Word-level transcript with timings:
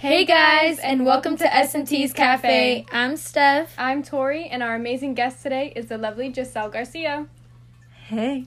Hey 0.00 0.24
guys, 0.24 0.78
and 0.78 1.04
welcome 1.04 1.36
to 1.36 1.54
S&T's 1.54 2.14
Cafe. 2.14 2.86
I'm 2.90 3.18
Steph. 3.18 3.74
I'm 3.76 4.02
Tori, 4.02 4.46
and 4.46 4.62
our 4.62 4.74
amazing 4.74 5.12
guest 5.12 5.42
today 5.42 5.74
is 5.76 5.88
the 5.88 5.98
lovely 5.98 6.32
Giselle 6.32 6.70
Garcia. 6.70 7.26
Hey. 8.06 8.46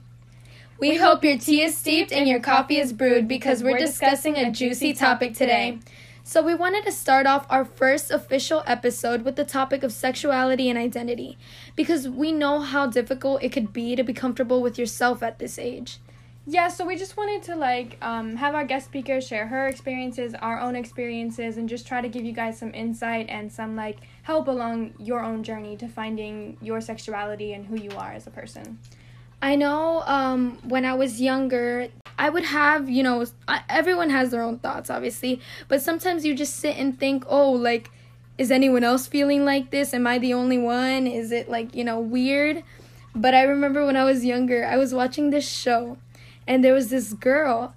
We 0.79 0.95
hope 0.95 1.23
your 1.23 1.37
tea 1.37 1.61
is 1.61 1.77
steeped 1.77 2.11
and 2.11 2.27
your 2.27 2.39
coffee 2.39 2.77
is 2.77 2.91
brewed 2.91 3.27
because 3.27 3.61
we're 3.61 3.77
discussing 3.77 4.35
a 4.35 4.49
juicy 4.49 4.93
topic 4.93 5.35
today. 5.35 5.77
So, 6.23 6.41
we 6.41 6.55
wanted 6.55 6.85
to 6.85 6.91
start 6.91 7.27
off 7.27 7.45
our 7.51 7.65
first 7.65 8.09
official 8.09 8.63
episode 8.65 9.21
with 9.21 9.35
the 9.35 9.45
topic 9.45 9.83
of 9.83 9.93
sexuality 9.93 10.71
and 10.71 10.79
identity 10.79 11.37
because 11.75 12.09
we 12.09 12.31
know 12.31 12.61
how 12.61 12.87
difficult 12.87 13.43
it 13.43 13.51
could 13.51 13.71
be 13.71 13.95
to 13.95 14.03
be 14.03 14.13
comfortable 14.13 14.63
with 14.63 14.79
yourself 14.79 15.21
at 15.21 15.37
this 15.37 15.59
age. 15.59 15.99
Yeah, 16.45 16.67
so 16.67 16.85
we 16.85 16.97
just 16.97 17.15
wanted 17.15 17.41
to 17.43 17.55
like 17.55 17.97
um, 18.01 18.35
have 18.35 18.53
our 18.53 18.65
guest 18.65 18.87
speaker 18.87 19.21
share 19.21 19.47
her 19.47 19.67
experiences, 19.67 20.33
our 20.35 20.59
own 20.59 20.75
experiences, 20.75 21.55
and 21.55 21.69
just 21.69 21.87
try 21.87 22.01
to 22.01 22.09
give 22.09 22.25
you 22.25 22.33
guys 22.33 22.57
some 22.57 22.73
insight 22.73 23.27
and 23.29 23.49
some 23.49 23.77
like 23.77 23.99
help 24.23 24.49
along 24.49 24.93
your 24.99 25.23
own 25.23 25.43
journey 25.43 25.77
to 25.77 25.87
finding 25.87 26.57
your 26.61 26.81
sexuality 26.81 27.53
and 27.53 27.65
who 27.65 27.77
you 27.77 27.91
are 27.91 28.11
as 28.11 28.27
a 28.27 28.29
person. 28.29 28.77
I 29.41 29.55
know 29.55 30.03
um, 30.05 30.57
when 30.67 30.83
I 30.83 30.95
was 30.95 31.21
younger, 31.21 31.87
I 32.19 32.29
would 32.29 32.45
have, 32.45 32.89
you 32.89 33.03
know, 33.03 33.25
everyone 33.69 34.09
has 34.09 34.31
their 34.31 34.41
own 34.41 34.59
thoughts, 34.59 34.89
obviously, 34.89 35.39
but 35.69 35.81
sometimes 35.81 36.25
you 36.25 36.35
just 36.35 36.57
sit 36.57 36.75
and 36.77 36.97
think, 36.97 37.23
oh, 37.27 37.51
like, 37.51 37.89
is 38.37 38.51
anyone 38.51 38.83
else 38.83 39.07
feeling 39.07 39.45
like 39.45 39.71
this? 39.71 39.93
Am 39.93 40.07
I 40.07 40.17
the 40.17 40.33
only 40.33 40.57
one? 40.57 41.07
Is 41.07 41.31
it 41.31 41.49
like, 41.49 41.73
you 41.73 41.85
know, 41.85 41.99
weird? 42.01 42.63
But 43.15 43.33
I 43.33 43.43
remember 43.43 43.85
when 43.85 43.95
I 43.95 44.03
was 44.03 44.25
younger, 44.25 44.65
I 44.65 44.75
was 44.75 44.93
watching 44.93 45.29
this 45.29 45.47
show 45.47 45.97
and 46.47 46.63
there 46.63 46.73
was 46.73 46.89
this 46.89 47.13
girl 47.13 47.73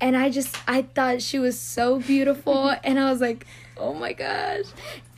and 0.00 0.16
I 0.16 0.30
just 0.30 0.56
I 0.66 0.82
thought 0.82 1.22
she 1.22 1.38
was 1.38 1.58
so 1.58 2.00
beautiful 2.00 2.74
and 2.84 2.98
I 2.98 3.10
was 3.10 3.20
like, 3.20 3.46
"Oh 3.76 3.94
my 3.94 4.12
gosh." 4.12 4.66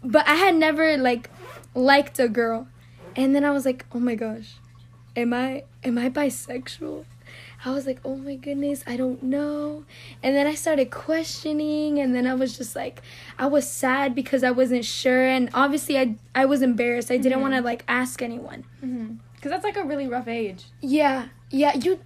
But 0.04 0.26
I 0.26 0.34
had 0.34 0.56
never 0.56 0.96
like 0.96 1.30
liked 1.74 2.18
a 2.18 2.28
girl. 2.28 2.68
And 3.14 3.34
then 3.34 3.44
I 3.44 3.50
was 3.50 3.64
like, 3.64 3.86
"Oh 3.92 4.00
my 4.00 4.14
gosh. 4.14 4.56
Am 5.16 5.32
I 5.32 5.64
am 5.84 5.98
I 5.98 6.10
bisexual?" 6.10 7.04
I 7.64 7.70
was 7.70 7.86
like, 7.86 8.00
"Oh 8.04 8.16
my 8.16 8.34
goodness, 8.34 8.82
I 8.86 8.96
don't 8.96 9.22
know." 9.22 9.84
And 10.22 10.34
then 10.34 10.46
I 10.46 10.54
started 10.54 10.90
questioning 10.90 12.00
and 12.00 12.14
then 12.14 12.26
I 12.26 12.34
was 12.34 12.56
just 12.58 12.74
like 12.74 13.02
I 13.38 13.46
was 13.46 13.70
sad 13.70 14.14
because 14.14 14.42
I 14.42 14.50
wasn't 14.50 14.84
sure 14.84 15.26
and 15.26 15.48
obviously 15.54 15.98
I 15.98 16.16
I 16.34 16.46
was 16.46 16.62
embarrassed. 16.62 17.10
I 17.10 17.18
didn't 17.18 17.34
mm-hmm. 17.34 17.42
want 17.42 17.54
to 17.54 17.60
like 17.60 17.84
ask 17.86 18.20
anyone. 18.22 18.64
Mm-hmm. 18.82 19.16
Because 19.36 19.50
that's 19.50 19.64
like 19.64 19.76
a 19.76 19.84
really 19.84 20.06
rough 20.06 20.28
age. 20.28 20.66
Yeah. 20.80 21.28
Yeah, 21.50 21.76
you 21.76 22.00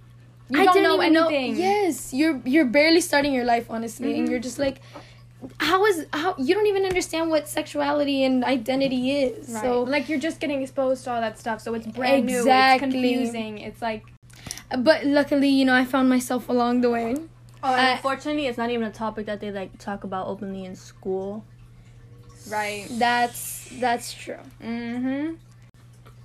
You 0.49 0.61
I 0.61 0.65
don't 0.65 0.73
didn't 0.75 0.89
know 0.89 0.99
anything. 1.29 1.55
Yes, 1.57 2.13
you're 2.13 2.41
you're 2.45 2.65
barely 2.65 3.01
starting 3.01 3.33
your 3.33 3.45
life, 3.45 3.67
honestly, 3.69 4.17
and 4.17 4.29
you're 4.29 4.39
just 4.39 4.59
like, 4.59 4.79
how 5.59 5.85
is 5.85 6.05
how 6.13 6.35
you 6.37 6.55
don't 6.55 6.67
even 6.67 6.85
understand 6.85 7.29
what 7.29 7.47
sexuality 7.47 8.23
and 8.23 8.43
identity 8.45 9.11
is. 9.11 9.49
Right. 9.49 9.61
So, 9.61 9.83
like 9.83 10.07
you're 10.09 10.19
just 10.19 10.39
getting 10.39 10.61
exposed 10.61 11.03
to 11.05 11.11
all 11.11 11.21
that 11.21 11.37
stuff, 11.37 11.61
so 11.61 11.73
it's 11.73 11.87
brand 11.87 12.25
new. 12.25 12.37
Exactly. 12.37 12.87
It's 12.87 13.31
confusing. 13.31 13.57
It's 13.59 13.81
like 13.81 14.05
but 14.77 15.05
luckily, 15.05 15.49
you 15.49 15.65
know, 15.65 15.75
I 15.75 15.85
found 15.85 16.09
myself 16.09 16.49
along 16.49 16.81
the 16.81 16.89
way. 16.89 17.15
Oh, 17.63 17.73
Uh, 17.73 17.93
unfortunately, 17.95 18.47
it's 18.47 18.57
not 18.57 18.69
even 18.69 18.85
a 18.87 18.91
topic 18.91 19.25
that 19.25 19.39
they 19.39 19.51
like 19.51 19.77
talk 19.79 20.03
about 20.03 20.27
openly 20.27 20.65
in 20.65 20.75
school. 20.75 21.43
right. 22.49 22.87
That's 22.91 23.69
that's 23.79 24.13
true. 24.13 24.39
Mm-hmm. 24.63 25.35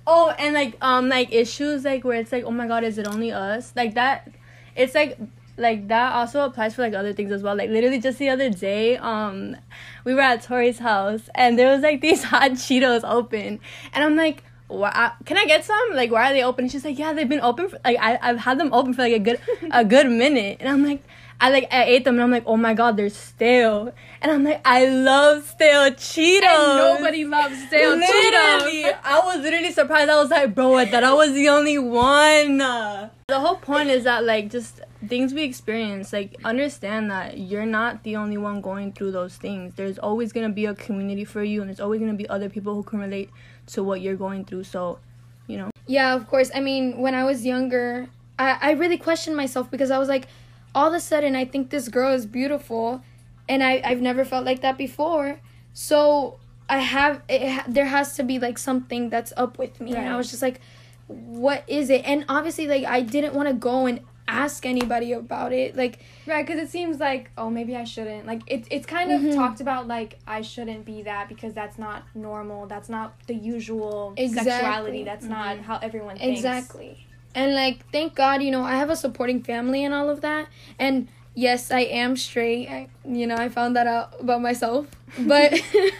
Oh, 0.05 0.33
and 0.37 0.53
like 0.53 0.77
um 0.81 1.09
like 1.09 1.31
issues 1.31 1.85
like 1.85 2.03
where 2.03 2.19
it's 2.19 2.31
like 2.31 2.43
oh 2.43 2.51
my 2.51 2.67
god 2.67 2.83
is 2.83 2.97
it 2.97 3.07
only 3.07 3.31
us 3.31 3.71
like 3.75 3.93
that, 3.93 4.29
it's 4.75 4.93
like 4.93 5.17
like 5.55 5.87
that 5.87 6.13
also 6.13 6.43
applies 6.45 6.75
for 6.75 6.81
like 6.81 6.93
other 6.93 7.13
things 7.13 7.31
as 7.31 7.43
well. 7.43 7.55
Like 7.55 7.69
literally 7.69 7.99
just 7.99 8.19
the 8.19 8.29
other 8.29 8.49
day, 8.49 8.97
um, 8.97 9.55
we 10.03 10.13
were 10.13 10.21
at 10.21 10.41
Tori's 10.43 10.79
house 10.79 11.29
and 11.35 11.57
there 11.57 11.71
was 11.71 11.81
like 11.81 12.01
these 12.07 12.23
hot 12.23 12.51
Cheetos 12.51 13.01
open, 13.03 13.59
and 13.93 14.03
I'm 14.03 14.15
like. 14.15 14.43
Why, 14.69 15.11
can 15.25 15.37
I 15.37 15.45
get 15.45 15.63
some? 15.63 15.93
Like, 15.93 16.09
why 16.09 16.31
are 16.31 16.33
they 16.33 16.41
open? 16.41 16.63
And 16.63 16.71
she's 16.71 16.83
like, 16.83 16.97
yeah, 16.97 17.13
they've 17.13 17.29
been 17.29 17.41
open 17.41 17.69
for 17.69 17.77
like 17.85 17.97
I 17.99 18.17
I've 18.19 18.39
had 18.39 18.59
them 18.59 18.73
open 18.73 18.95
for 18.95 19.03
like 19.03 19.13
a 19.13 19.19
good 19.19 19.39
a 19.71 19.85
good 19.85 20.09
minute, 20.09 20.57
and 20.61 20.69
I'm 20.69 20.83
like, 20.83 21.03
I 21.43 21.49
like 21.49 21.67
I 21.73 21.83
ate 21.83 22.05
them 22.05 22.15
and 22.15 22.23
I'm 22.23 22.31
like, 22.31 22.45
oh 22.45 22.55
my 22.55 22.73
god, 22.73 22.95
they're 22.95 23.09
stale, 23.09 23.93
and 24.21 24.31
I'm 24.31 24.45
like, 24.45 24.61
I 24.63 24.85
love 24.85 25.45
stale 25.45 25.91
Cheetos. 25.91 26.41
And 26.41 26.77
nobody 26.77 27.25
loves 27.25 27.61
stale 27.67 27.97
Literally, 27.97 28.83
Cheetos. 28.83 28.97
I 29.03 29.21
was 29.25 29.41
literally 29.41 29.73
surprised. 29.73 30.09
I 30.09 30.15
was 30.21 30.29
like, 30.29 30.55
bro, 30.55 30.77
I 30.77 30.85
thought 30.85 31.03
I 31.03 31.11
was 31.11 31.33
the 31.33 31.49
only 31.49 31.77
one. 31.77 32.59
The 32.59 33.11
whole 33.41 33.57
point 33.57 33.89
is 33.89 34.05
that 34.05 34.23
like 34.23 34.51
just 34.51 34.79
things 35.09 35.33
we 35.33 35.43
experience, 35.43 36.13
like 36.13 36.37
understand 36.45 37.11
that 37.11 37.37
you're 37.37 37.65
not 37.65 38.03
the 38.03 38.15
only 38.15 38.37
one 38.37 38.61
going 38.61 38.93
through 38.93 39.11
those 39.11 39.35
things. 39.35 39.73
There's 39.75 39.99
always 39.99 40.31
gonna 40.31 40.47
be 40.47 40.65
a 40.65 40.73
community 40.73 41.25
for 41.25 41.43
you, 41.43 41.59
and 41.59 41.67
there's 41.69 41.81
always 41.81 41.99
gonna 41.99 42.13
be 42.13 42.29
other 42.29 42.47
people 42.47 42.73
who 42.73 42.83
can 42.83 42.99
relate 42.99 43.29
to 43.73 43.83
what 43.83 43.99
you're 43.99 44.15
going 44.15 44.45
through. 44.45 44.63
So, 44.63 44.99
you 45.47 45.57
know. 45.57 45.71
Yeah, 45.87 46.15
of 46.15 46.25
course. 46.29 46.51
I 46.55 46.61
mean, 46.61 46.99
when 46.99 47.13
I 47.13 47.25
was 47.25 47.45
younger, 47.45 48.07
I, 48.39 48.57
I 48.61 48.71
really 48.71 48.97
questioned 48.97 49.35
myself 49.35 49.69
because 49.69 49.91
I 49.91 49.97
was 49.97 50.07
like, 50.07 50.29
all 50.75 50.87
of 50.87 50.93
a 50.93 50.99
sudden, 50.99 51.35
I 51.35 51.45
think 51.45 51.69
this 51.69 51.87
girl 51.89 52.11
is 52.13 52.25
beautiful, 52.25 53.01
and 53.47 53.63
I, 53.63 53.81
I've 53.83 54.01
never 54.01 54.25
felt 54.25 54.45
like 54.45 54.61
that 54.61 54.77
before. 54.77 55.39
So 55.73 56.39
I 56.69 56.79
have, 56.79 57.21
it, 57.29 57.63
there 57.67 57.85
has 57.85 58.15
to 58.15 58.23
be 58.23 58.39
like 58.39 58.57
something 58.57 59.09
that's 59.09 59.33
up 59.37 59.57
with 59.59 59.79
me. 59.81 59.95
And 59.95 60.07
I 60.07 60.17
was 60.17 60.29
just 60.29 60.41
like, 60.41 60.59
what 61.07 61.63
is 61.67 61.89
it? 61.89 62.03
And 62.05 62.25
obviously, 62.29 62.67
like, 62.67 62.85
I 62.85 63.01
didn't 63.01 63.33
want 63.33 63.47
to 63.49 63.53
go 63.53 63.85
and 63.85 63.99
ask 64.27 64.65
anybody 64.65 65.11
about 65.11 65.51
it. 65.51 65.75
Like, 65.75 65.99
Right, 66.25 66.45
because 66.45 66.61
it 66.61 66.69
seems 66.69 66.97
like 66.99 67.29
oh 67.37 67.49
maybe 67.49 67.75
I 67.75 67.83
shouldn't. 67.83 68.25
Like 68.25 68.41
it's 68.47 68.67
it's 68.71 68.85
kind 68.85 69.11
of 69.11 69.19
Mhm. 69.19 69.35
talked 69.35 69.59
about 69.59 69.87
like 69.87 70.17
I 70.25 70.41
shouldn't 70.41 70.85
be 70.85 71.01
that 71.03 71.27
because 71.27 71.53
that's 71.53 71.77
not 71.77 72.03
normal. 72.15 72.65
That's 72.65 72.87
not 72.87 73.13
the 73.27 73.35
usual 73.35 74.13
Exactly. 74.15 74.51
sexuality. 74.51 75.03
That's 75.03 75.25
not 75.25 75.57
how 75.59 75.77
everyone 75.79 76.17
thinks. 76.17 76.39
Exactly. 76.39 77.05
And 77.35 77.53
like 77.55 77.89
thank 77.91 78.15
God, 78.15 78.41
you 78.43 78.51
know, 78.51 78.63
I 78.63 78.75
have 78.75 78.89
a 78.89 78.95
supporting 78.95 79.41
family 79.43 79.83
and 79.83 79.93
all 79.93 80.09
of 80.09 80.21
that. 80.21 80.47
And 80.79 81.07
yes, 81.35 81.71
I 81.71 81.81
am 81.81 82.15
straight. 82.15 82.67
I, 82.69 82.87
you 83.07 83.25
know, 83.27 83.35
I 83.35 83.49
found 83.49 83.75
that 83.75 83.87
out 83.87 84.19
about 84.19 84.41
myself. 84.41 84.87
But 85.27 85.53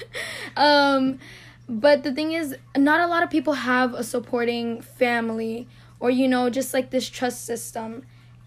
um 0.57 1.19
but 1.69 2.03
the 2.03 2.11
thing 2.11 2.33
is 2.33 2.55
not 2.77 2.99
a 2.99 3.07
lot 3.07 3.23
of 3.23 3.29
people 3.29 3.53
have 3.53 3.93
a 3.93 4.03
supporting 4.03 4.81
family 4.81 5.67
or 5.99 6.09
you 6.09 6.27
know, 6.27 6.49
just 6.49 6.73
like 6.73 6.89
this 6.91 7.09
trust 7.09 7.45
system. 7.45 8.03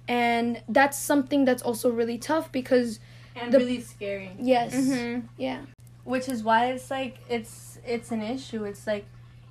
And 0.09 0.63
that's 0.69 0.99
something 0.99 1.45
that's 1.45 1.63
also 1.63 1.91
really 1.91 2.19
tough 2.19 2.53
because 2.53 3.01
And 3.35 3.53
The- 3.53 3.59
really 3.59 3.81
scary. 3.81 4.31
yes. 4.39 4.75
Mm-hmm. 4.75 5.27
Yeah. 5.39 5.63
which 6.05 6.29
is 6.29 6.43
why 6.45 6.67
it's 6.73 6.91
like 6.91 7.19
it's 7.29 7.79
it's 7.85 8.11
an 8.13 8.23
issue 8.23 8.63
it's 8.65 8.87
like 8.87 9.05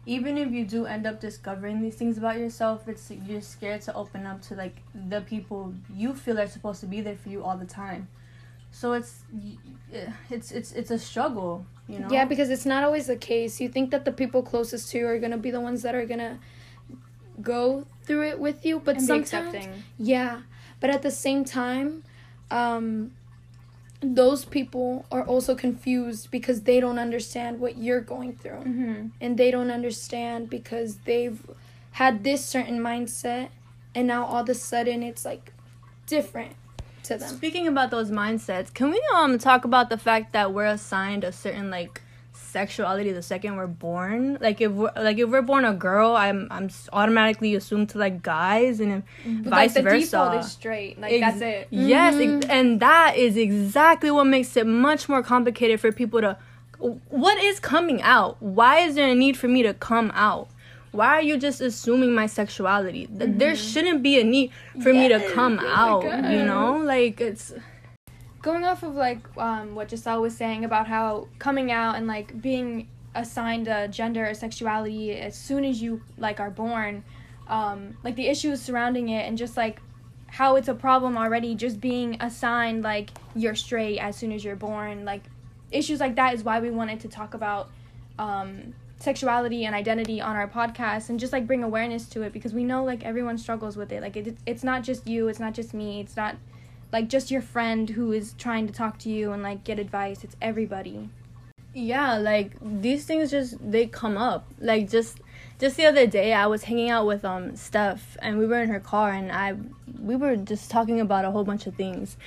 even 0.05 0.37
if 0.37 0.51
you 0.51 0.63
do 0.65 0.85
end 0.85 1.05
up 1.07 1.19
discovering 1.19 1.81
these 1.81 1.95
things 1.95 2.17
about 2.17 2.37
yourself 2.37 2.87
it's 2.87 3.11
you're 3.27 3.41
scared 3.41 3.81
to 3.81 3.93
open 3.95 4.25
up 4.25 4.41
to 4.41 4.53
like 4.55 4.77
the 5.09 5.21
people 5.21 5.73
you 5.93 6.13
feel 6.13 6.39
are 6.39 6.47
supposed 6.47 6.79
to 6.79 6.85
be 6.85 7.01
there 7.01 7.15
for 7.15 7.29
you 7.29 7.43
all 7.43 7.57
the 7.57 7.65
time 7.65 8.07
so 8.71 8.93
it's 8.93 9.23
it's 10.29 10.51
it's 10.51 10.71
it's 10.73 10.91
a 10.91 10.99
struggle 10.99 11.65
you 11.87 11.99
know 11.99 12.07
Yeah, 12.09 12.25
because 12.25 12.49
it's 12.49 12.65
not 12.65 12.83
always 12.83 13.07
the 13.07 13.15
case. 13.15 13.61
You 13.61 13.69
think 13.69 13.91
that 13.91 14.03
the 14.05 14.11
people 14.11 14.41
closest 14.43 14.89
to 14.91 14.97
you 14.99 15.07
are 15.07 15.19
gonna 15.19 15.37
be 15.37 15.51
the 15.51 15.61
ones 15.61 15.81
that 15.83 15.93
are 15.95 16.05
gonna 16.05 16.39
go 17.41 17.85
through 18.03 18.23
it 18.29 18.39
with 18.39 18.65
you, 18.65 18.79
but 18.79 18.97
And 18.97 19.03
be 19.03 19.07
sometimes, 19.07 19.53
accepting. 19.55 19.83
yeah. 19.97 20.41
But 20.79 20.89
at 20.89 21.01
the 21.03 21.11
same 21.11 21.45
time, 21.45 22.03
um, 22.51 23.11
those 24.01 24.45
people 24.45 25.05
are 25.11 25.23
also 25.23 25.55
confused 25.55 26.29
because 26.31 26.61
they 26.63 26.79
don't 26.79 26.99
understand 26.99 27.59
what 27.59 27.77
you're 27.77 28.01
going 28.01 28.35
through, 28.35 28.59
Mm-hmm. 28.59 29.07
and 29.21 29.37
they 29.37 29.51
don't 29.51 29.71
understand 29.71 30.49
because 30.49 30.97
they've 31.05 31.41
had 31.91 32.23
this 32.23 32.43
certain 32.45 32.79
mindset, 32.79 33.49
and 33.95 34.07
now 34.07 34.25
all 34.25 34.41
of 34.43 34.49
a 34.49 34.53
sudden 34.53 35.01
it's 35.03 35.23
like 35.25 35.53
different 36.05 36.53
to 37.03 37.17
them. 37.17 37.29
speaking 37.29 37.67
about 37.67 37.89
those 37.91 38.09
mindsets 38.11 38.73
can 38.73 38.89
we 38.91 39.01
um 39.15 39.37
talk 39.37 39.63
about 39.63 39.89
the 39.89 39.97
fact 39.97 40.33
that 40.33 40.53
we're 40.53 40.65
assigned 40.65 41.23
a 41.23 41.31
certain 41.31 41.69
like 41.69 42.01
sexuality 42.59 43.11
the 43.11 43.27
second 43.33 43.51
we're 43.59 43.67
born 43.89 44.21
like 44.45 44.57
if 44.65 44.71
we're 44.79 44.91
like 45.07 45.17
if 45.23 45.27
we're 45.33 45.47
born 45.51 45.63
a 45.65 45.73
girl 45.87 46.09
i'm 46.25 46.39
i'm 46.55 46.67
automatically 46.99 47.51
assumed 47.59 47.87
to 47.91 47.97
like 48.05 48.15
guys 48.23 48.79
and 48.83 48.89
if 48.97 49.03
But, 49.43 49.49
vice 49.55 49.75
like 49.75 49.83
the 49.83 49.89
versa 49.89 50.05
default 50.05 50.33
is 50.41 50.51
straight. 50.59 50.93
Like 51.01 51.11
Ex- 51.13 51.21
that's 51.27 51.41
it. 51.53 51.67
Yes, 51.93 52.11
Mhm. 52.15 52.37
ex- 52.37 52.47
and 52.57 52.67
that 52.87 53.09
is 53.25 53.33
exactly 53.47 54.09
what 54.17 54.25
makes 54.35 54.51
it 54.61 54.67
much 54.87 55.01
more 55.11 55.21
complicated 55.33 55.77
for 55.83 55.89
people 56.01 56.19
to. 56.25 56.31
What 57.23 57.37
is 57.49 57.55
coming 57.59 57.99
out? 58.15 58.31
Why 58.57 58.73
is 58.85 58.91
there 58.97 59.09
a 59.15 59.15
need 59.23 59.35
for 59.41 59.47
me 59.55 59.61
to 59.69 59.73
come 59.89 60.09
out? 60.29 60.47
Why 60.99 61.07
are 61.17 61.25
you 61.29 61.35
just 61.47 61.59
assuming 61.69 62.11
my 62.21 62.27
sexuality? 62.39 63.03
Th- 63.17 63.31
There 63.41 63.55
shouldn't 63.55 63.99
be 64.09 64.13
a 64.23 64.25
need 64.35 64.47
for 64.83 64.91
me 64.99 65.05
to 65.15 65.19
come 65.37 65.55
oh 65.61 65.67
out. 65.81 66.03
You 66.33 66.41
know, 66.51 66.67
like 66.93 67.19
it's. 67.29 67.45
Going 68.45 68.63
off 68.63 68.83
of 68.83 68.93
like 68.93 69.25
um, 69.37 69.73
what 69.73 69.89
Giselle 69.89 70.21
was 70.21 70.37
saying 70.37 70.65
about 70.65 70.85
how 70.85 71.29
coming 71.39 71.71
out 71.71 71.95
and 71.95 72.05
like 72.05 72.39
being 72.43 72.87
assigned 73.15 73.67
a 73.67 73.87
gender 73.87 74.29
or 74.29 74.35
sexuality 74.35 75.13
as 75.13 75.35
soon 75.35 75.65
as 75.65 75.81
you 75.81 76.03
like 76.19 76.39
are 76.39 76.51
born, 76.51 77.03
um, 77.47 77.97
like 78.03 78.15
the 78.15 78.27
issues 78.27 78.61
surrounding 78.61 79.09
it 79.09 79.27
and 79.27 79.35
just 79.35 79.57
like 79.57 79.81
how 80.27 80.57
it's 80.57 80.67
a 80.67 80.75
problem 80.75 81.17
already 81.17 81.55
just 81.55 81.81
being 81.81 82.17
assigned 82.21 82.83
like 82.83 83.09
you're 83.35 83.55
straight 83.55 83.97
as 83.97 84.15
soon 84.15 84.31
as 84.31 84.43
you're 84.43 84.55
born 84.55 85.05
like 85.05 85.23
issues 85.71 85.99
like 85.99 86.15
that 86.15 86.33
is 86.35 86.43
why 86.43 86.59
we 86.59 86.69
wanted 86.69 86.99
to 86.99 87.07
talk 87.07 87.33
about 87.33 87.71
um, 88.19 88.75
sexuality 88.99 89.65
and 89.65 89.73
identity 89.73 90.21
on 90.21 90.35
our 90.35 90.47
podcast 90.47 91.09
and 91.09 91.19
just 91.19 91.33
like 91.33 91.47
bring 91.47 91.63
awareness 91.63 92.05
to 92.05 92.21
it 92.21 92.31
because 92.31 92.53
we 92.53 92.63
know 92.63 92.83
like 92.83 93.03
everyone 93.03 93.39
struggles 93.39 93.75
with 93.75 93.91
it. 93.91 94.01
Like 94.03 94.15
it, 94.15 94.37
it's 94.45 94.63
not 94.63 94.83
just 94.83 95.07
you 95.07 95.29
it's 95.29 95.39
not 95.39 95.53
just 95.55 95.73
me 95.73 95.99
it's 96.01 96.15
not 96.15 96.35
like 96.91 97.09
just 97.09 97.31
your 97.31 97.41
friend 97.41 97.89
who 97.89 98.11
is 98.11 98.33
trying 98.37 98.67
to 98.67 98.73
talk 98.73 98.97
to 98.99 99.09
you 99.09 99.31
and 99.31 99.43
like 99.43 99.63
get 99.63 99.79
advice. 99.79 100.23
It's 100.23 100.35
everybody. 100.41 101.09
Yeah 101.73 102.17
like 102.17 102.53
these 102.61 103.05
things 103.05 103.31
just 103.31 103.57
they 103.59 103.87
come 103.87 104.17
up. 104.17 104.45
Like 104.59 104.89
just 104.89 105.19
just 105.59 105.77
the 105.77 105.85
other 105.85 106.05
day 106.05 106.33
i 106.33 106.45
was 106.45 106.63
hanging 106.63 106.89
out 106.89 107.05
with 107.05 107.23
um 107.23 107.55
steph 107.55 108.17
and 108.21 108.37
we 108.37 108.45
were 108.45 108.61
in 108.61 108.69
her 108.69 108.79
car 108.79 109.11
and 109.11 109.31
i 109.31 109.55
we 110.01 110.15
were 110.15 110.35
just 110.35 110.69
talking 110.69 110.99
about 110.99 111.23
a 111.25 111.31
whole 111.31 111.43
bunch 111.43 111.67
of 111.67 111.75
things. 111.75 112.17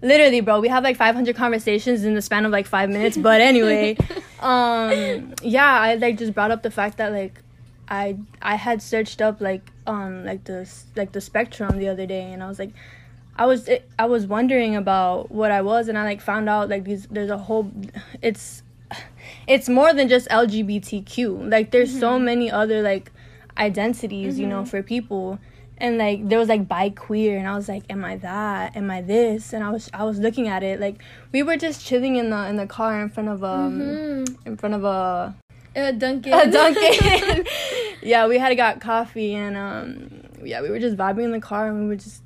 Literally 0.00 0.40
bro 0.40 0.58
we 0.58 0.66
have 0.68 0.82
like 0.82 0.96
500 0.96 1.36
conversations 1.36 2.02
in 2.04 2.14
the 2.14 2.22
span 2.22 2.44
of 2.44 2.50
like 2.50 2.66
five 2.66 2.90
minutes 2.90 3.16
but 3.16 3.40
anyway 3.52 3.96
um 4.40 5.32
yeah 5.42 5.78
i 5.80 5.94
like 5.94 6.18
just 6.18 6.34
brought 6.34 6.50
up 6.50 6.64
the 6.64 6.72
fact 6.72 6.98
that 6.98 7.12
like 7.12 7.40
i 7.88 8.16
i 8.40 8.56
had 8.56 8.82
searched 8.82 9.22
up 9.22 9.40
like 9.40 9.70
um 9.86 10.24
like 10.24 10.42
the 10.42 10.68
like 10.96 11.12
the 11.12 11.20
spectrum 11.20 11.78
the 11.78 11.86
other 11.86 12.04
day 12.04 12.32
and 12.32 12.42
i 12.42 12.48
was 12.48 12.58
like 12.58 12.72
I 13.36 13.46
was 13.46 13.68
I 13.98 14.06
was 14.06 14.26
wondering 14.26 14.76
about 14.76 15.30
what 15.30 15.50
I 15.50 15.62
was 15.62 15.88
and 15.88 15.96
I 15.96 16.04
like 16.04 16.20
found 16.20 16.48
out 16.48 16.68
like 16.68 16.84
these 16.84 17.06
there's 17.06 17.30
a 17.30 17.38
whole 17.38 17.70
it's 18.20 18.62
it's 19.46 19.68
more 19.68 19.92
than 19.94 20.08
just 20.08 20.28
LGBTQ. 20.28 21.50
Like 21.50 21.70
there's 21.70 21.90
mm-hmm. 21.90 22.00
so 22.00 22.18
many 22.18 22.50
other 22.50 22.82
like 22.82 23.10
identities, 23.56 24.34
mm-hmm. 24.34 24.42
you 24.42 24.48
know, 24.48 24.60
mm-hmm. 24.60 24.70
for 24.70 24.82
people. 24.82 25.38
And 25.78 25.98
like 25.98 26.28
there 26.28 26.38
was 26.38 26.48
like 26.48 26.68
bi 26.68 26.90
queer 26.90 27.38
and 27.38 27.48
I 27.48 27.56
was 27.56 27.68
like, 27.68 27.84
Am 27.90 28.04
I 28.04 28.16
that? 28.16 28.76
Am 28.76 28.90
I 28.90 29.00
this? 29.00 29.52
And 29.52 29.64
I 29.64 29.70
was 29.70 29.90
I 29.92 30.04
was 30.04 30.18
looking 30.18 30.48
at 30.48 30.62
it. 30.62 30.78
Like 30.78 31.02
we 31.32 31.42
were 31.42 31.56
just 31.56 31.84
chilling 31.84 32.16
in 32.16 32.30
the 32.30 32.48
in 32.48 32.56
the 32.56 32.66
car 32.66 33.00
in 33.00 33.08
front 33.08 33.28
of 33.28 33.42
um 33.42 33.80
mm-hmm. 33.80 34.46
in 34.46 34.56
front 34.56 34.74
of 34.74 34.84
a 34.84 35.34
a 35.74 35.92
Dunkin'. 35.92 36.32
A 36.34 36.50
Dunkin'. 36.50 37.46
yeah, 38.02 38.26
we 38.26 38.38
had 38.38 38.54
got 38.58 38.80
coffee 38.80 39.34
and 39.34 39.56
um 39.56 40.22
yeah, 40.44 40.60
we 40.60 40.70
were 40.70 40.78
just 40.78 40.96
vibing 40.96 41.24
in 41.24 41.32
the 41.32 41.40
car 41.40 41.68
and 41.68 41.80
we 41.80 41.86
were 41.86 41.96
just 41.96 42.22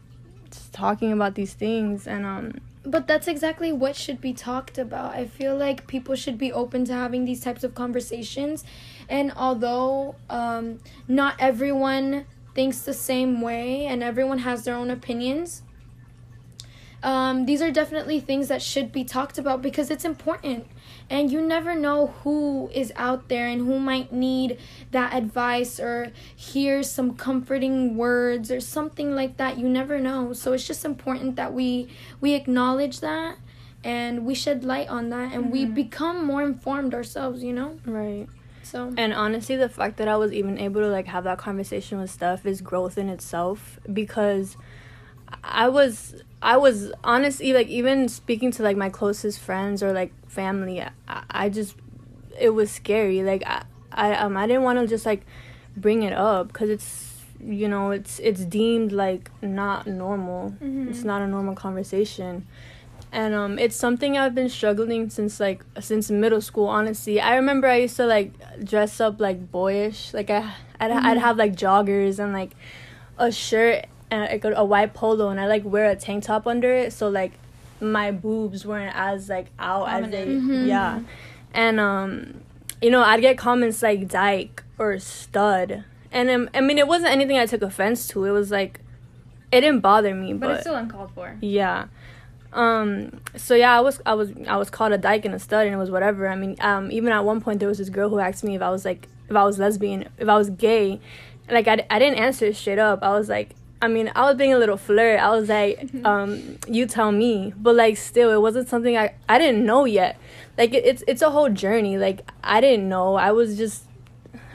talking 0.73 1.13
about 1.13 1.35
these 1.35 1.55
things 1.55 2.07
and 2.07 2.25
um 2.25 2.61
but 2.87 3.09
that's 3.09 3.27
exactly 3.27 3.73
what 3.73 3.97
should 3.97 4.21
be 4.21 4.33
talked 4.33 4.79
about. 4.79 5.13
I 5.13 5.27
feel 5.27 5.57
like 5.57 5.89
people 5.89 6.15
should 6.15 6.39
be 6.39 6.53
open 6.53 6.85
to 6.85 6.93
having 6.95 7.25
these 7.25 7.41
types 7.41 7.65
of 7.65 7.75
conversations. 7.75 8.65
And 9.09 9.33
although 9.37 10.15
um, 10.31 10.79
not 11.09 11.35
everyone 11.41 12.27
thinks 12.55 12.83
the 12.83 12.95
same 12.95 13.41
way 13.41 13.87
and 13.87 14.05
everyone 14.05 14.39
has 14.39 14.65
their 14.65 14.77
own 14.77 14.91
opinions, 14.91 15.63
um, 17.03 17.47
these 17.47 17.63
are 17.63 17.71
definitely 17.71 18.21
things 18.21 18.49
that 18.49 18.63
should 18.63 18.93
be 18.93 19.05
talked 19.05 19.39
about 19.39 19.63
because 19.63 19.91
it's 19.91 20.05
important. 20.05 20.67
And 21.09 21.31
you 21.31 21.41
never 21.41 21.75
know 21.75 22.09
who 22.25 22.69
is 22.75 22.93
out 22.97 23.29
there 23.29 23.47
and 23.47 23.61
who 23.61 23.79
might 23.79 24.13
need 24.13 24.59
that 24.91 25.15
advice 25.15 25.79
or 25.79 26.11
hear 26.35 26.83
some 26.83 27.15
comforting 27.15 27.97
words 27.97 28.51
or 28.51 28.61
something 28.61 29.15
like 29.15 29.37
that. 29.37 29.59
You 29.59 29.69
never 29.69 30.01
know. 30.01 30.33
So 30.33 30.53
it's 30.53 30.67
just 30.67 30.85
important 30.85 31.37
that 31.37 31.53
we 31.53 31.89
we 32.21 32.35
acknowledge 32.35 33.01
that 33.01 33.37
and 33.87 34.27
we 34.27 34.35
shed 34.35 34.65
light 34.65 34.89
on 34.89 35.11
that 35.11 35.33
and 35.33 35.45
mm-hmm. 35.45 35.53
we 35.53 35.65
become 35.65 36.25
more 36.25 36.43
informed 36.43 36.93
ourselves 36.93 37.43
you 37.43 37.53
know? 37.53 37.79
Right. 37.87 38.27
So 38.65 38.93
and 38.97 39.15
honestly 39.15 39.55
the 39.55 39.69
fact 39.69 39.97
that 39.99 40.09
i 40.09 40.17
was 40.17 40.33
even 40.33 40.59
able 40.59 40.81
to 40.81 40.89
like 40.89 41.07
have 41.07 41.25
that 41.25 41.39
conversation 41.39 42.01
with 42.01 42.11
Steph 42.11 42.45
is 42.45 42.61
growth 42.61 42.99
in 42.99 43.09
itself 43.09 43.79
because 43.93 44.57
i 45.45 45.69
was 45.69 46.23
I 46.43 46.57
was 46.57 46.93
honestly 47.03 47.53
like 47.53 47.69
even 47.69 48.09
speaking 48.09 48.51
to 48.53 48.63
like 48.63 48.77
my 48.77 48.91
closest 48.91 49.41
friends 49.41 49.83
or 49.83 49.93
like 49.93 50.13
family, 50.29 50.83
I, 50.83 50.91
I 51.31 51.49
just 51.49 51.77
it 52.39 52.51
was 52.51 52.71
scary. 52.71 53.23
Like 53.23 53.43
I, 53.47 53.65
I 53.93 54.15
um 54.15 54.37
I 54.37 54.47
didn't 54.47 54.63
want 54.63 54.79
to 54.79 54.87
just 54.87 55.07
like 55.07 55.27
bring 55.77 56.03
it 56.03 56.13
up 56.13 56.49
because 56.49 56.71
it's 56.71 57.23
you 57.41 57.69
know 57.69 57.91
it's 57.91 58.19
it's 58.19 58.45
deemed 58.45 58.93
like 58.93 59.31
not 59.43 59.87
normal. 59.87 60.51
Mm-hmm. 60.51 60.89
It's 60.89 61.05
not 61.05 61.23
a 61.23 61.27
normal 61.27 61.55
conversation. 61.55 62.47
And 63.13 63.35
um, 63.35 63.59
it's 63.59 63.77
something 63.77 64.19
I've 64.19 64.35
been 64.35 64.51
struggling 64.51 65.09
since 65.09 65.41
like 65.41 65.65
since 65.81 66.11
middle 66.11 66.41
school. 66.41 66.67
Honestly, 66.67 67.21
I 67.21 67.37
remember 67.37 67.67
I 67.67 67.77
used 67.77 67.97
to 67.97 68.05
like 68.05 68.33
dress 68.63 69.01
up 69.01 69.21
like 69.21 69.51
boyish. 69.51 70.13
Like 70.13 70.29
I, 70.29 70.53
I'd, 70.81 70.91
mm-hmm. 70.91 71.07
I'd 71.07 71.19
have 71.19 71.39
like 71.39 71.57
joggers 71.57 72.19
and 72.19 72.33
like 72.33 72.53
a 73.17 73.33
shirt 73.33 73.87
and 74.11 74.23
like 74.23 74.45
a, 74.45 74.53
a 74.55 74.65
white 74.65 74.95
polo 74.95 75.29
and 75.29 75.41
I 75.41 75.47
like 75.47 75.65
wear 75.65 75.91
a 75.91 75.97
tank 75.97 76.25
top 76.25 76.47
under 76.47 76.75
it 76.75 76.93
so 76.93 77.09
like 77.09 77.33
my 77.81 78.11
boobs 78.11 78.65
weren't 78.65 78.95
as 78.97 79.29
like 79.29 79.47
out 79.59 79.87
Prominent. 79.87 80.15
as 80.15 80.27
they 80.27 80.33
mm-hmm. 80.33 80.67
yeah. 80.67 81.01
And 81.53 81.81
um 81.81 82.41
you 82.81 82.91
know 82.91 83.03
I'd 83.03 83.21
get 83.21 83.39
comments 83.39 83.83
like 83.83 84.09
dyke 84.09 84.63
or 84.79 84.99
stud. 84.99 85.85
And 86.13 86.31
um, 86.31 86.51
I 86.55 86.61
mean 86.61 86.79
it 86.79 86.87
wasn't 86.87 87.13
anything 87.13 87.39
I 87.39 87.47
took 87.47 87.63
offense 87.63 88.09
to. 88.09 88.25
It 88.25 88.31
was 88.31 88.51
like 88.51 88.81
it 89.53 89.61
didn't 89.61 89.81
bother 89.81 90.15
me 90.15 90.33
but, 90.33 90.41
but 90.41 90.51
it's 90.53 90.61
still 90.63 90.77
uncalled 90.77 91.13
for. 91.13 91.37
Yeah. 91.41 91.87
Um 92.53 93.21
so 93.37 93.55
yeah 93.55 93.77
I 93.77 93.81
was 93.81 94.01
I 94.07 94.15
was 94.15 94.33
I 94.47 94.57
was 94.57 94.71
called 94.71 94.93
a 94.93 94.99
dyke 94.99 95.25
and 95.25 95.35
a 95.35 95.39
stud 95.39 95.67
and 95.67 95.75
it 95.75 95.79
was 95.79 95.91
whatever. 95.91 96.29
I 96.29 96.37
mean 96.37 96.57
um 96.61 96.91
even 96.91 97.13
at 97.13 97.25
one 97.25 97.41
point 97.41 97.61
there 97.61 97.69
was 97.69 97.79
this 97.79 97.91
girl 97.91 98.09
who 98.09 98.19
asked 98.19 98.45
me 98.45 98.55
if 98.55 98.63
I 98.63 98.71
was 98.71 98.85
like 98.85 99.09
if 99.29 99.37
I 99.37 99.45
was 99.45 99.59
lesbian 99.59 100.09
if 100.19 100.29
I 100.29 100.37
was 100.37 100.51
gay. 100.51 101.01
Like 101.49 101.69
I, 101.69 101.87
I 101.91 101.99
didn't 101.99 102.19
answer 102.19 102.53
straight 102.53 102.79
up. 102.79 103.01
I 103.03 103.11
was 103.11 103.29
like 103.29 103.51
I 103.81 103.89
mean, 103.89 104.11
I 104.15 104.23
was 104.23 104.37
being 104.37 104.55
a 104.55 104.59
little 104.59 104.77
flirt. 104.77 105.21
I 105.21 105.31
was 105.31 105.49
like, 105.49 105.81
mm-hmm. 105.81 106.07
um, 106.07 106.59
you 106.67 106.87
tell 106.87 107.13
me. 107.13 107.53
But 107.57 107.75
like 107.75 107.97
still 107.97 108.31
it 108.31 108.41
wasn't 108.41 108.69
something 108.69 108.97
I 108.97 109.15
I 109.29 109.39
didn't 109.39 109.65
know 109.65 109.85
yet. 109.85 110.19
Like 110.57 110.73
it, 110.75 110.85
it's 110.85 111.03
it's 111.07 111.23
a 111.23 111.31
whole 111.31 111.51
journey. 111.51 111.99
Like 111.99 112.29
I 112.43 112.61
didn't 112.61 112.89
know. 112.89 113.17
I 113.17 113.33
was 113.33 113.57
just 113.57 113.85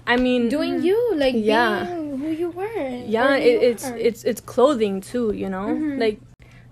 I 0.07 0.17
mean 0.17 0.49
doing 0.49 0.81
you 0.81 1.15
like 1.15 1.35
yeah. 1.37 1.85
who 1.85 2.29
you 2.29 2.49
were. 2.49 2.87
Yeah, 3.05 3.35
it, 3.35 3.61
it's 3.61 3.85
it's 3.89 4.23
it's 4.23 4.41
clothing 4.41 5.01
too, 5.01 5.31
you 5.33 5.49
know? 5.49 5.67
Mm-hmm. 5.67 5.99
Like 5.99 6.19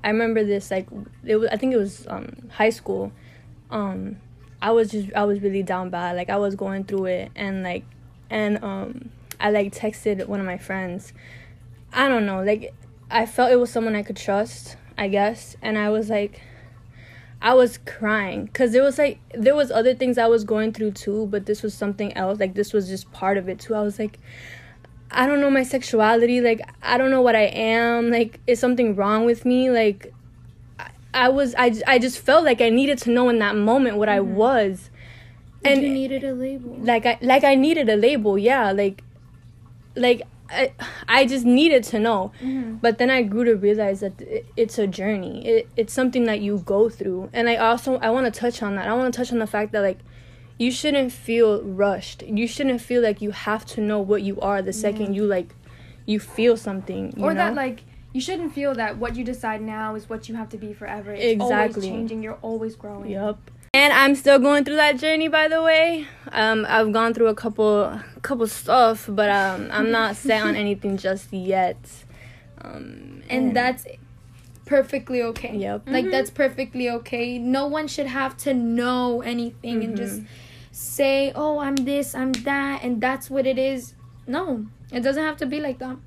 I 0.04 0.10
remember 0.10 0.44
this 0.44 0.72
like 0.72 0.88
it 1.26 1.36
was 1.36 1.50
I 1.52 1.58
think 1.58 1.74
it 1.74 1.78
was 1.78 2.08
um 2.08 2.50
high 2.50 2.72
school. 2.72 3.12
Um 3.70 4.18
I 4.62 4.72
was 4.72 4.90
just 4.90 5.14
I 5.14 5.24
was 5.24 5.42
really 5.42 5.64
down 5.64 5.92
bad. 5.92 6.16
Like 6.16 6.30
I 6.30 6.38
was 6.38 6.56
going 6.56 6.86
through 6.86 7.06
it 7.06 7.32
and 7.36 7.62
like 7.62 7.86
and 8.30 8.64
um 8.64 9.10
I 9.40 9.52
like 9.52 9.74
texted 9.74 10.26
one 10.28 10.40
of 10.40 10.46
my 10.46 10.58
friends 10.58 11.14
I 11.94 12.08
don't 12.08 12.26
know, 12.26 12.44
like 12.44 12.74
I 13.10 13.26
felt 13.26 13.52
it 13.52 13.58
was 13.58 13.72
someone 13.72 13.96
I 13.96 14.04
could 14.04 14.18
trust, 14.18 14.78
I 14.98 15.08
guess, 15.08 15.56
and 15.62 15.78
I 15.78 15.90
was 15.90 16.10
like 16.10 16.42
I 17.42 17.54
was 17.54 17.78
crying 17.80 18.50
cuz 18.50 18.74
there 18.74 18.84
was 18.84 18.98
like 18.98 19.20
there 19.34 19.56
was 19.56 19.72
other 19.72 19.94
things 19.94 20.18
I 20.18 20.28
was 20.28 20.44
going 20.44 20.74
through 20.74 20.92
too, 20.92 21.28
but 21.28 21.46
this 21.46 21.64
was 21.64 21.74
something 21.74 22.16
else. 22.16 22.40
Like 22.40 22.54
this 22.54 22.74
was 22.74 22.88
just 22.88 23.12
part 23.12 23.38
of 23.38 23.50
it 23.50 23.60
too. 23.60 23.76
I 23.76 23.82
was 23.82 23.98
like 23.98 24.20
I 25.12 25.26
don't 25.26 25.42
know 25.42 25.50
my 25.50 25.64
sexuality, 25.64 26.42
like 26.42 26.62
I 26.84 26.98
don't 26.98 27.10
know 27.10 27.22
what 27.22 27.36
I 27.36 27.46
am, 27.46 28.12
like 28.12 28.40
is 28.46 28.60
something 28.60 28.96
wrong 28.96 29.26
with 29.26 29.46
me? 29.46 29.72
Like 29.72 30.14
I, 30.78 30.90
I 31.14 31.30
was 31.30 31.56
I 31.58 31.74
I 31.88 31.98
just 31.98 32.20
felt 32.20 32.44
like 32.44 32.62
I 32.62 32.70
needed 32.70 33.00
to 33.00 33.10
know 33.10 33.30
in 33.30 33.40
that 33.40 33.56
moment 33.56 33.98
what 33.98 34.10
mm-hmm. 34.10 34.18
I 34.18 34.42
was. 34.44 34.90
And 35.64 35.82
you 35.82 35.90
needed 35.90 36.24
a 36.24 36.34
label. 36.34 36.78
Like 36.80 37.06
I 37.06 37.18
like 37.22 37.44
I 37.44 37.56
needed 37.56 37.90
a 37.90 37.96
label, 37.96 38.38
yeah, 38.38 38.72
like 38.72 39.04
like 39.96 40.22
I, 40.50 40.74
I 41.08 41.26
just 41.26 41.46
needed 41.46 41.84
to 41.86 42.00
know. 42.00 42.32
Mm-hmm. 42.42 42.76
But 42.76 42.98
then 42.98 43.10
I 43.10 43.22
grew 43.24 43.44
to 43.46 43.56
realize 43.56 44.00
that 44.00 44.20
it, 44.22 44.48
it's 44.58 44.78
a 44.78 44.88
journey. 44.88 45.48
It, 45.48 45.70
it's 45.76 45.94
something 45.94 46.26
that 46.26 46.42
you 46.42 46.60
go 46.60 46.90
through. 46.90 47.30
And 47.34 47.50
I 47.50 47.56
also 47.58 47.98
I 47.98 48.10
want 48.10 48.32
to 48.34 48.40
touch 48.40 48.62
on 48.62 48.76
that. 48.76 48.88
I 48.88 48.94
want 48.94 49.14
to 49.14 49.18
touch 49.18 49.32
on 49.32 49.40
the 49.40 49.48
fact 49.48 49.72
that 49.72 49.82
like 49.82 50.00
you 50.58 50.72
shouldn't 50.72 51.12
feel 51.12 51.64
rushed. 51.64 52.24
You 52.24 52.48
shouldn't 52.48 52.82
feel 52.82 53.02
like 53.02 53.22
you 53.22 53.32
have 53.32 53.66
to 53.68 53.82
know 53.82 54.00
what 54.00 54.24
you 54.24 54.40
are 54.42 54.62
the 54.62 54.74
second 54.74 55.14
you 55.14 55.26
like 55.26 55.56
you 56.06 56.20
feel 56.20 56.58
something. 56.58 57.14
You 57.16 57.24
or 57.24 57.30
know? 57.30 57.36
that 57.36 57.56
like 57.56 57.84
you 58.14 58.22
shouldn't 58.22 58.54
feel 58.54 58.74
that 58.76 58.98
what 58.98 59.16
you 59.16 59.24
decide 59.24 59.62
now 59.62 59.96
is 59.96 60.10
what 60.10 60.28
you 60.28 60.36
have 60.36 60.50
to 60.50 60.58
be 60.58 60.74
forever. 60.74 61.14
It's 61.14 61.42
exactly. 61.42 61.84
always 61.84 61.86
changing. 61.86 62.24
You're 62.24 62.40
always 62.42 62.76
growing. 62.76 63.12
Yep. 63.12 63.38
And 63.74 63.94
I'm 63.94 64.16
still 64.16 64.40
going 64.40 64.66
through 64.66 64.78
that 64.78 64.98
journey, 64.98 65.28
by 65.28 65.48
the 65.48 65.62
way. 65.62 66.08
Um, 66.32 66.66
I've 66.68 66.92
gone 66.92 67.14
through 67.14 67.28
a 67.28 67.36
couple, 67.36 68.00
couple 68.22 68.48
stuff, 68.48 69.06
but 69.08 69.30
um, 69.30 69.70
I'm 69.72 69.92
not 69.92 70.16
set 70.16 70.44
on 70.44 70.56
anything 70.56 70.98
just 70.98 71.32
yet. 71.32 71.78
Um, 72.62 73.22
and, 73.30 73.48
and 73.48 73.56
that's 73.56 73.86
perfectly 74.66 75.22
okay. 75.22 75.56
Yep. 75.56 75.84
Like 75.88 76.06
mm-hmm. 76.06 76.12
that's 76.12 76.30
perfectly 76.30 76.90
okay. 76.90 77.38
No 77.38 77.68
one 77.68 77.88
should 77.88 78.08
have 78.08 78.38
to 78.38 78.54
know 78.54 79.22
anything 79.22 79.76
mm-hmm. 79.76 79.90
and 79.90 79.98
just 79.98 80.16
mm-hmm. 80.18 80.26
say, 80.72 81.32
"Oh, 81.36 81.60
I'm 81.60 81.76
this, 81.76 82.16
I'm 82.16 82.32
that," 82.32 82.84
and 82.84 83.02
that's 83.02 83.30
what 83.30 83.46
it 83.46 83.58
is. 83.58 83.94
No, 84.28 84.68
it 84.92 85.02
doesn't 85.02 85.24
have 85.24 85.38
to 85.38 85.46
be 85.46 85.60
like 85.60 85.80
that. 85.80 85.98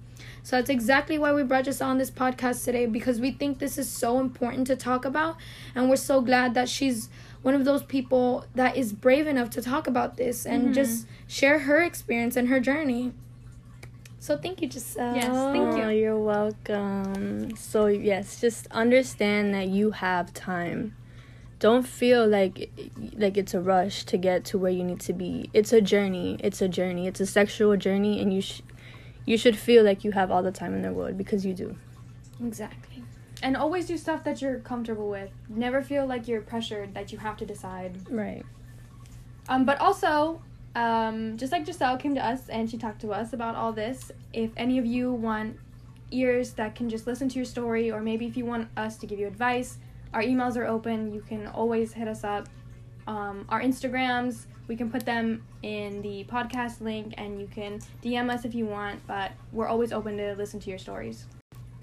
So 0.44 0.56
that's 0.56 0.70
exactly 0.70 1.18
why 1.18 1.32
we 1.32 1.44
brought 1.44 1.66
you 1.66 1.72
on 1.80 1.98
this 1.98 2.10
podcast 2.10 2.64
today 2.64 2.86
because 2.86 3.20
we 3.20 3.30
think 3.30 3.60
this 3.60 3.78
is 3.78 3.88
so 3.88 4.18
important 4.18 4.66
to 4.68 4.76
talk 4.76 5.04
about, 5.04 5.36
and 5.74 5.88
we're 5.88 5.96
so 5.96 6.20
glad 6.20 6.54
that 6.54 6.68
she's 6.68 7.08
one 7.42 7.54
of 7.54 7.64
those 7.64 7.82
people 7.82 8.46
that 8.54 8.76
is 8.76 8.92
brave 8.92 9.26
enough 9.26 9.50
to 9.50 9.62
talk 9.62 9.86
about 9.86 10.16
this 10.16 10.46
and 10.46 10.64
mm-hmm. 10.64 10.72
just 10.72 11.06
share 11.26 11.60
her 11.60 11.82
experience 11.82 12.36
and 12.36 12.48
her 12.48 12.60
journey. 12.60 13.12
So 14.18 14.36
thank 14.36 14.62
you, 14.62 14.70
Giselle. 14.70 15.16
Yes, 15.16 15.26
thank 15.26 15.76
you. 15.76 15.82
Oh, 15.82 15.88
you're 15.88 16.18
welcome. 16.18 17.56
So 17.56 17.86
yes, 17.86 18.40
just 18.40 18.68
understand 18.70 19.52
that 19.54 19.68
you 19.68 19.90
have 19.90 20.32
time 20.32 20.94
don't 21.62 21.86
feel 21.86 22.26
like 22.26 22.72
like 23.16 23.36
it's 23.36 23.54
a 23.54 23.60
rush 23.60 24.02
to 24.02 24.16
get 24.16 24.44
to 24.44 24.58
where 24.58 24.72
you 24.72 24.82
need 24.82 24.98
to 24.98 25.12
be. 25.12 25.48
It's 25.52 25.72
a 25.72 25.80
journey. 25.80 26.36
It's 26.40 26.60
a 26.60 26.66
journey. 26.66 27.06
It's 27.06 27.20
a 27.20 27.26
sexual 27.26 27.76
journey, 27.76 28.20
and 28.20 28.34
you 28.34 28.40
sh- 28.40 28.62
you 29.24 29.38
should 29.38 29.56
feel 29.56 29.84
like 29.84 30.02
you 30.02 30.10
have 30.10 30.32
all 30.32 30.42
the 30.42 30.50
time 30.50 30.74
in 30.74 30.82
the 30.82 30.92
world 30.92 31.16
because 31.16 31.46
you 31.46 31.54
do. 31.54 31.76
Exactly. 32.44 33.04
And 33.42 33.56
always 33.56 33.86
do 33.86 33.98
stuff 33.98 34.22
that 34.24 34.40
you're 34.40 34.60
comfortable 34.60 35.10
with. 35.10 35.30
Never 35.48 35.82
feel 35.82 36.06
like 36.06 36.28
you're 36.28 36.40
pressured 36.40 36.94
that 36.94 37.12
you 37.12 37.18
have 37.18 37.36
to 37.38 37.46
decide. 37.46 37.98
Right. 38.08 38.44
Um, 39.48 39.64
but 39.64 39.80
also, 39.80 40.40
um, 40.76 41.36
just 41.36 41.52
like 41.52 41.66
Giselle 41.66 41.96
came 41.96 42.14
to 42.14 42.24
us 42.24 42.48
and 42.48 42.70
she 42.70 42.78
talked 42.78 43.00
to 43.00 43.10
us 43.10 43.32
about 43.32 43.56
all 43.56 43.72
this, 43.72 44.12
if 44.32 44.50
any 44.56 44.78
of 44.78 44.86
you 44.86 45.12
want 45.12 45.58
ears 46.12 46.52
that 46.52 46.74
can 46.74 46.88
just 46.88 47.06
listen 47.06 47.28
to 47.28 47.36
your 47.36 47.44
story, 47.44 47.90
or 47.90 48.00
maybe 48.00 48.26
if 48.26 48.36
you 48.36 48.44
want 48.44 48.68
us 48.76 48.96
to 48.98 49.06
give 49.06 49.18
you 49.18 49.26
advice, 49.26 49.78
our 50.14 50.22
emails 50.22 50.56
are 50.56 50.66
open. 50.66 51.12
You 51.12 51.22
can 51.22 51.46
always 51.48 51.92
hit 51.92 52.06
us 52.06 52.22
up. 52.22 52.48
Um, 53.06 53.46
our 53.48 53.60
Instagrams, 53.60 54.46
we 54.68 54.76
can 54.76 54.90
put 54.90 55.04
them 55.04 55.44
in 55.62 56.02
the 56.02 56.24
podcast 56.24 56.80
link, 56.80 57.14
and 57.18 57.40
you 57.40 57.46
can 57.46 57.80
DM 58.02 58.30
us 58.30 58.44
if 58.44 58.54
you 58.54 58.66
want. 58.66 59.04
But 59.06 59.32
we're 59.52 59.68
always 59.68 59.92
open 59.92 60.16
to 60.18 60.34
listen 60.34 60.60
to 60.60 60.70
your 60.70 60.78
stories. 60.78 61.26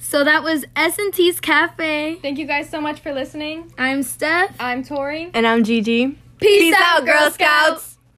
So 0.02 0.24
that 0.24 0.44
was 0.44 0.66
S&T's 0.78 1.42
Cafe. 1.42 2.16
Thank 2.22 2.40
you 2.40 2.46
guys 2.46 2.70
so 2.70 2.80
much 2.80 3.02
for 3.02 3.14
listening. 3.14 3.72
I'm 3.78 4.02
Steph. 4.02 4.56
I'm 4.58 4.82
Tori. 4.82 5.30
And 5.34 5.46
I'm 5.46 5.64
Gigi. 5.66 6.18
Peace, 6.40 6.74
out, 6.78 7.06
Girl 7.06 7.30
Scouts. 7.32 7.89